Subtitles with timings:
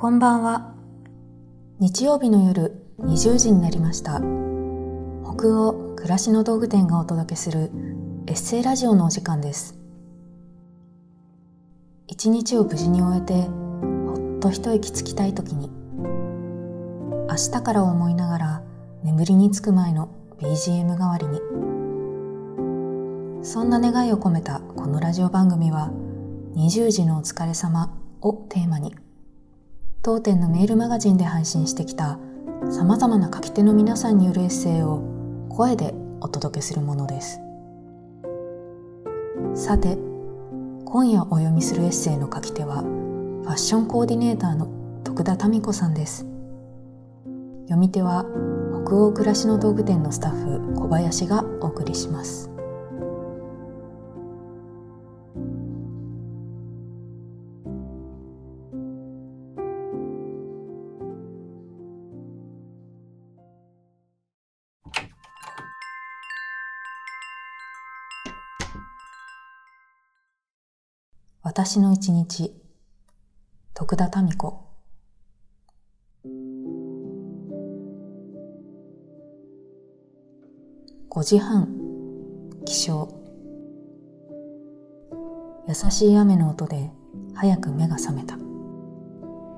[0.00, 0.72] こんばんは。
[1.78, 4.12] 日曜日の夜20時になりました。
[4.12, 4.22] 北
[5.48, 7.70] 欧暮らしの道具店がお届けする
[8.26, 9.78] エッセイラジオのお時間です。
[12.06, 15.70] 一日を無事に終えてほっと一息つきたい時に
[17.28, 18.62] 明日から思いながら
[19.04, 20.08] 眠りにつく前の
[20.38, 21.40] BGM 代わりに
[23.44, 25.90] そんな願いを込めたこのラジオ番組は
[26.56, 28.94] 20時のお疲れ様をテーマに
[30.02, 32.18] 当店のメールマガジンで配信してきた
[32.70, 35.02] 様々な書き手の皆さんによるエッセイを
[35.50, 37.38] 声でお届けするものです。
[39.54, 39.98] さて
[40.86, 44.68] 今夜お読みするエッセイの書き手はファッションコーディネーターの
[45.04, 46.26] 徳田民子さんです。
[47.64, 48.24] 読み手は
[48.86, 52.49] 北欧暮らしの道具店のスタッフ小林がお送りします。
[71.52, 72.54] 私の一日。
[73.74, 74.60] 徳田民子。
[81.10, 81.66] 5時半。
[82.64, 83.08] 起床。
[85.66, 86.92] 優しい雨の音で
[87.34, 88.36] 早く目が覚めた。
[88.36, 88.44] 今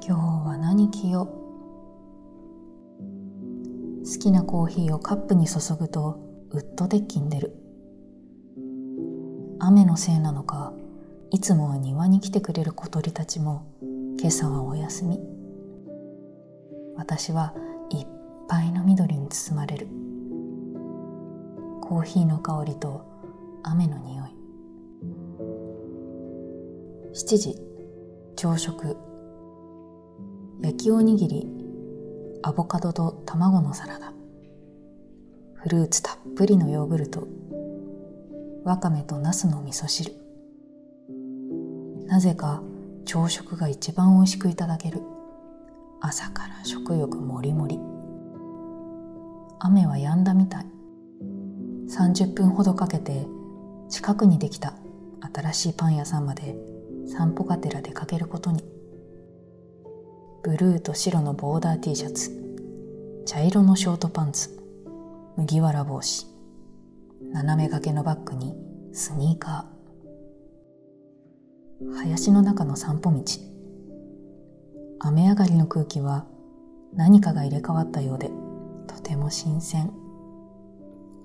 [0.00, 0.12] 日
[0.46, 1.26] は何着よう。
[4.06, 6.18] 好きなコーヒーをカップに注ぐと
[6.52, 7.54] ウッドデッキに出る。
[9.58, 10.72] 雨のせいなのか
[11.34, 13.64] いつもは庭に来てくれる小鳥たちも
[14.20, 15.18] 今朝はお休み。
[16.94, 17.54] 私は
[17.88, 18.06] いっ
[18.48, 19.86] ぱいの緑に包まれる。
[21.80, 23.06] コーヒーの香りと
[23.62, 24.30] 雨の匂い。
[27.14, 27.56] 7時
[28.36, 28.98] 朝食。
[30.60, 31.48] 焼きおにぎり
[32.42, 34.12] アボカドと卵のサラダ。
[35.54, 37.26] フルーツたっぷりのヨーグルト。
[38.64, 40.21] わかめとナスの味噌汁。
[42.12, 42.62] なぜか
[43.06, 45.00] 朝食が一番美味しくいただける。
[45.98, 47.80] 朝から食欲もりもり。
[49.58, 50.66] 雨は止んだみたい。
[51.88, 53.26] 30分ほどかけて
[53.88, 54.74] 近くにできた
[55.32, 56.54] 新しいパン屋さんまで
[57.06, 58.62] 散歩がてら出かけることに。
[60.42, 62.30] ブルーと白のボーダー T シャツ。
[63.24, 64.50] 茶色のショートパンツ。
[65.38, 66.26] 麦わら帽子。
[67.32, 68.54] 斜め掛けのバッグに
[68.92, 69.81] スニーカー。
[71.90, 73.22] 林の中の散歩道。
[75.00, 76.26] 雨上がりの空気は
[76.94, 78.30] 何かが入れ替わったようで
[78.86, 79.92] とても新鮮。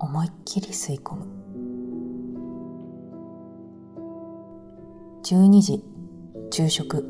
[0.00, 1.26] 思いっきり吸い込む。
[5.22, 5.84] 12時
[6.50, 7.04] 昼食。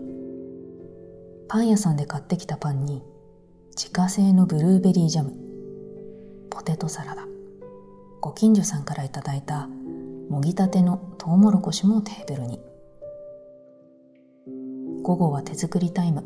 [1.48, 3.03] パン屋さんで買ってきたパンに
[3.76, 5.34] 自家製のブルーベリージャム。
[6.50, 7.26] ポテトサラダ。
[8.20, 9.69] ご近所さんからいただいた
[10.28, 12.60] もぎたてのトウモロコシもテーブルに。
[15.03, 16.25] 午後は手作りタイム。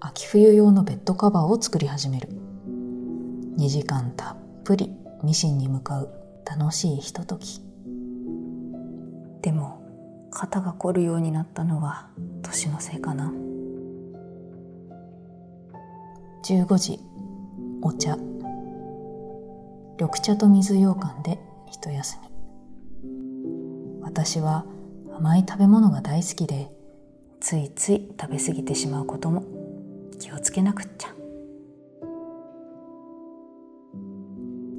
[0.00, 2.28] 秋冬用のベッドカバーを作り始める。
[3.58, 4.92] 2時間たっぷり
[5.22, 6.10] ミシンに向かう
[6.44, 7.60] 楽しいひととき。
[9.42, 9.82] でも
[10.30, 12.08] 肩が凝るようになったのは
[12.42, 13.32] 年のせいかな。
[16.44, 17.00] 15時
[17.82, 18.16] お茶。
[19.98, 21.38] 緑茶と水羊羹で
[21.70, 22.30] 一休み。
[24.02, 24.64] 私は
[25.16, 26.70] 甘い食べ物が大好きで
[27.40, 29.44] ついつい食べ過ぎてしまうことも
[30.20, 31.14] 気をつけなくっちゃ。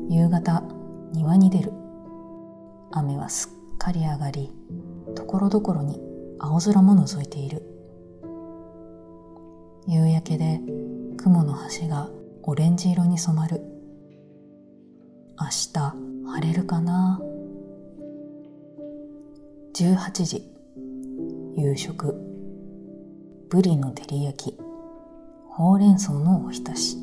[0.08, 0.64] 夕方
[1.12, 1.72] 庭に出る。
[2.92, 4.52] 雨はすっかり上がり
[5.16, 6.00] ところどころに
[6.40, 7.64] 青空も覗いている。
[9.88, 10.62] 夕焼けで
[11.18, 12.10] 雲の端が
[12.44, 13.62] オレンジ色に染まる。
[15.40, 17.20] 明日晴れるかな。
[19.74, 20.46] 18時
[21.56, 22.31] 夕食。
[23.52, 24.58] ブリの照り焼き。
[25.50, 26.96] ほうれん草のおひたし。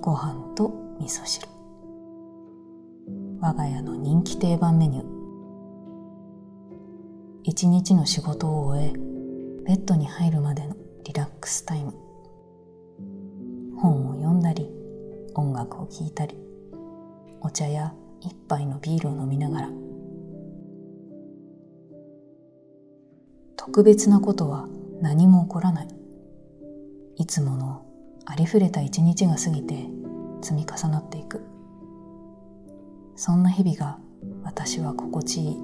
[0.00, 1.46] ご飯と味噌汁。
[3.40, 5.06] 我が家の人気定番メニュー。
[7.44, 8.92] 一日の仕事を終え
[9.64, 10.74] ベッドに入るまでの
[11.04, 11.94] リラックスタイム。
[13.80, 14.68] 本を読んだり
[15.36, 16.36] 音楽を聴いたり
[17.42, 19.70] お茶や一杯のビールを飲みながら。
[23.54, 24.66] 特別なことは
[25.00, 25.88] 何も起こらない。
[27.16, 27.86] いつもの
[28.26, 29.86] ありふれた一日が過ぎて
[30.42, 31.42] 積み重なっていく。
[33.16, 33.98] そんな日々が
[34.42, 35.56] 私は心地いい。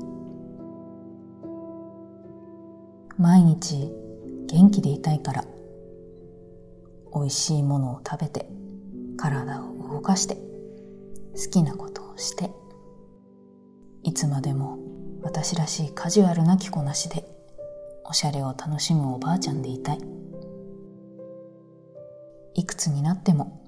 [3.19, 3.91] 毎日
[4.47, 5.45] 元気でいたいから
[7.15, 8.49] 美味しいものを食べて
[9.17, 10.37] 体を動かして
[11.35, 12.51] 好きなことをして
[14.03, 14.79] いつまでも
[15.23, 17.36] 私らしいカジュアルな着こなしで
[18.09, 19.99] おしゃれを楽しむおばあちゃんでいたい
[22.55, 23.63] いくつになっても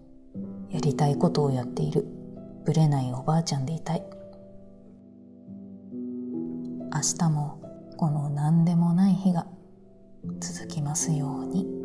[0.71, 2.07] やりたいことをやっている
[2.65, 4.03] ぶれないおばあちゃんでいたい
[6.95, 7.61] 明日も
[7.97, 9.47] この何でもない日が
[10.41, 11.78] 続きますように。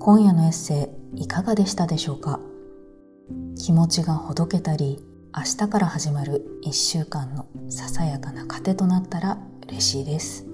[0.00, 2.40] 今夜のエッセイいかがでしたでしょうか？
[3.58, 5.04] 気持ちがほどけたり
[5.36, 9.36] 明日から始まる1週間のささやかな糧となったら
[9.66, 10.46] 嬉しいです。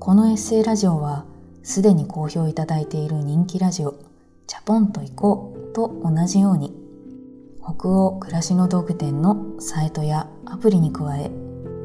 [0.00, 1.26] このエッセイラジオは
[1.64, 3.94] すでに好評いただいている人気ラジオ
[4.46, 6.74] 「チャポンと行こう」と同じように
[7.58, 11.30] 北欧暮らしの道具店のサイトやアプリに加え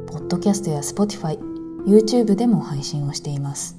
[0.08, 1.40] ポッドキャストや Spotify、
[1.86, 3.78] YouTube でも配信をしています。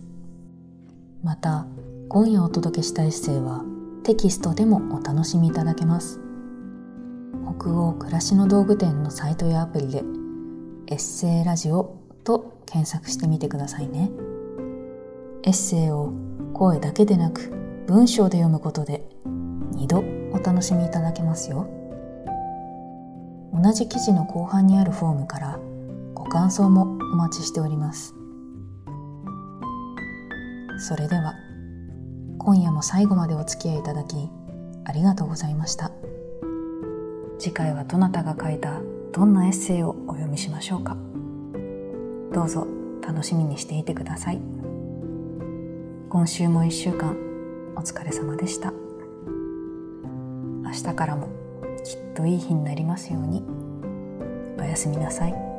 [1.23, 1.67] また
[2.09, 3.63] 今夜お届けしたエッセイは
[4.03, 6.19] テキストでもお楽しみいただけます。
[7.59, 10.03] 北欧暮らしの道具店のサイトやアプリで
[10.87, 14.11] エッセイラジオと検索してみてくださいね。
[15.51, 16.13] エッセイを
[16.53, 17.51] 声だけでなく
[17.89, 19.05] 文章で読むことで
[19.75, 19.99] 2度
[20.33, 21.67] お楽しみいただけますよ。
[23.53, 25.59] 同じ記事の後半にあるフォームから
[26.15, 28.15] ご感想もお待ちしております。
[30.79, 31.35] それでは
[32.39, 34.31] 今夜も最後までお付き合いいただき
[34.85, 35.91] ありがとうございました。
[37.41, 38.81] 次回はどなたが書いた
[39.11, 40.97] どんなエッセイをお読みしましょうか。
[42.33, 42.69] どうぞ
[43.05, 44.70] 楽しみにしていてください。
[46.11, 47.17] 今週も1週間
[47.77, 48.73] お疲れ様でした
[50.65, 51.29] 明日からも
[51.85, 53.45] きっといい日になりますように
[54.59, 55.50] おやすみなさい。